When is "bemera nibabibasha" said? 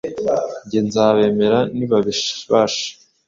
1.17-2.85